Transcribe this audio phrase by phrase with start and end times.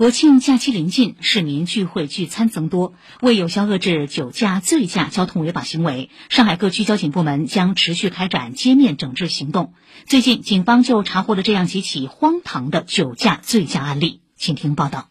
[0.00, 2.94] 国庆假期临近，市民聚会聚餐增多。
[3.20, 9.74] 为有效遏制酒驾、醉驾交通违法行为，上海各区交警部门将持续开展街面整治行动。
[10.06, 15.10] 最近，警方就查获了这样几起荒唐的酒驾、醉驾案例，请听报道。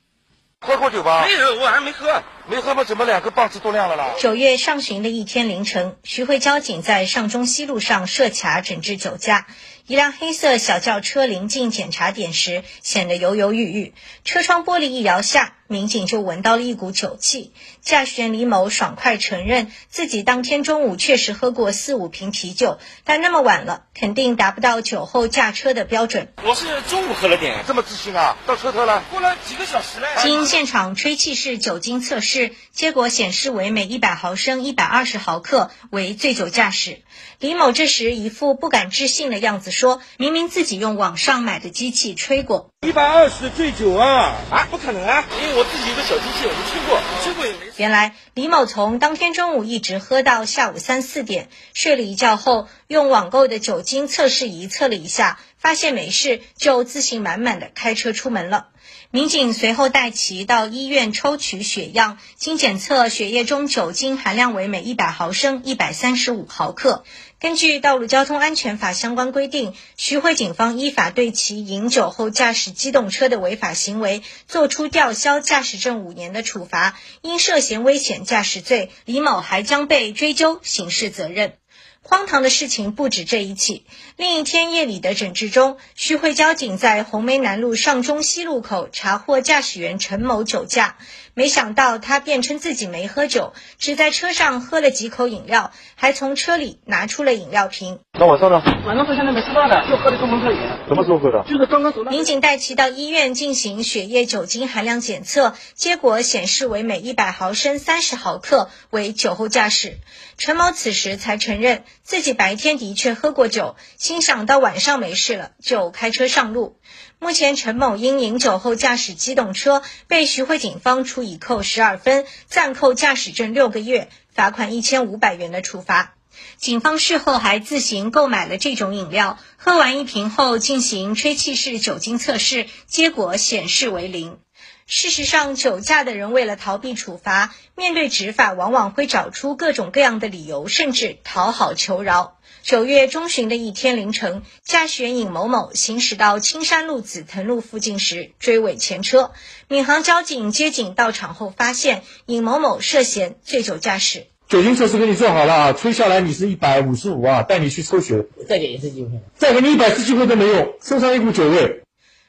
[0.62, 1.24] 喝过酒吧？
[1.24, 2.24] 没有，我还没喝。
[2.50, 2.84] 没喝吗？
[2.84, 4.16] 怎么两个棒子都亮了啦？
[4.20, 9.46] 九月上旬的一天凌晨，徐汇交警在上中西路上设卡整治酒驾。
[9.90, 13.96] 一辆黑色小轿车临近检查点时，显得犹犹豫豫。
[14.24, 17.54] 车窗玻璃一摇下，民警就闻到了一股酒气。
[17.82, 26.32] 驾驶员李某爽快承认，自己当天中午确实喝过四五瓶啤酒，但那么晚了，肯定达不到酒后驾车的标准。
[26.44, 28.38] 我是中午喝了点，这么自信啊？
[28.46, 29.04] 到车头了？
[29.10, 30.08] 过了几个小时了。
[30.22, 37.02] 经现场吹气式酒精测试，结果显示为每一百毫升一百二十毫克，为醉酒驾驶。
[37.38, 39.70] 李某这时一副不敢置信的样子。
[39.70, 45.26] 说明明自己用网上买的机器吹过一百二十醉酒啊啊不可能啊！
[45.42, 47.70] 因为我自己有个小机器，我吹过，吹过也没。
[47.76, 58.68] 原来李某从当天中午一直喝到下午三四点，睡了一觉后，用网购的酒精测试仪测了一下，发现没事，就自信满满的开车出门了。
[59.12, 67.04] 民警随后带其到医院抽取血样，经检测，血液中酒精含量为每一百毫升一百三十五毫克。
[67.40, 77.00] 根据《道路交通安全法》相关规定，徐汇警方依法对其饮酒后驾驶机动车的违法行为作出吊销驾驶证五年的处罚。
[77.22, 81.54] 因涉嫌危险驾驶罪，李某还将被追究刑事责任。
[82.02, 83.86] 荒唐的事情不止这一起。
[84.16, 90.98] 另一天夜里的整治中，徐汇交警在虹梅南路上中西路口查获驾驶员陈某酒驾，
[91.34, 98.00] 没想到他辩称自己没喝酒，只在车上喝了几口饮料，还从车里拿出了饮料瓶。
[98.20, 98.62] 那晚上呢？
[98.86, 100.58] 晚上到现在没吃饭呢，就喝的中风特饮。
[100.90, 101.42] 什么时候喝的？
[101.48, 102.04] 就是刚刚走。
[102.04, 110.00] 民警带其到医院进行血液酒精含量检测，结果显示为每一百毫升三十毫克，为酒后驾驶。
[110.38, 111.86] 陈某此时才承认。
[112.04, 116.78] 自己白天的确喝过酒，心想到晚上没事了，就开车上路。
[117.20, 126.16] 目前陈某因饮酒后驾驶机动车，被徐汇警方处以扣十二分、暂扣驾驶证六个月、罚款一千五百元的处罚。
[126.58, 134.40] 警方事后还自行购买了这种饮料，喝完一瓶后进行吹气式酒精测试，结果显示为零。
[134.86, 142.40] 事实上，酒驾的人为了逃避处罚，面对执法往往会找出各种各样的理由，甚至讨好求饶。
[142.64, 149.32] 九月中旬的一天凌晨，驾驶员尹某某行驶到青山路紫藤路附近时，追尾前车。
[149.68, 154.28] 闵行交警接警到场后，发现尹某某涉嫌醉酒驾驶。
[154.50, 158.26] 酒精测试给你做好了啊，吹下来你是一百五十五啊，带你去抽血。
[158.48, 161.84] 再给一次机会，再给你一百次机会都没用，身上一股酒味。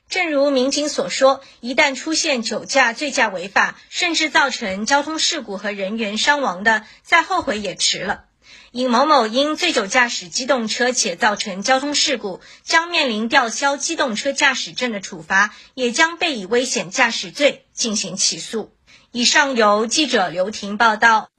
[0.07, 8.25] 正如民警所说，一旦出现酒驾、醉驾违法，甚至造成交通事故和人员伤亡的，再后悔也迟了。
[8.71, 18.75] 尹某某因醉酒驾驶机动车且造成交通事故，将面临吊销机动车驾驶证的处罚，也将被以危险驾驶罪进行起诉。
[19.11, 21.31] 以上由记者刘婷报道。